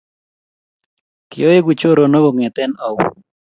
[1.31, 2.97] Kyoegu choronok kongeete au?